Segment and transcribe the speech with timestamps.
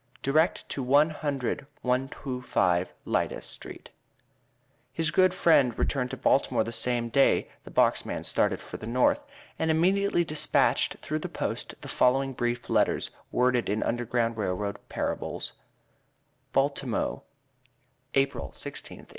[0.23, 3.45] derect to one hundred 125 lydus.
[3.55, 3.89] stt
[4.91, 8.87] His good friend returned to Baltimore the same day the box man started for the
[8.87, 9.21] North,
[9.59, 12.99] and immediately dispatched through the post the following brief letter,
[13.31, 15.53] worded in Underground Rail Road parables:
[16.51, 17.21] BALTIMO
[18.15, 19.07] APRIL 16, 1859.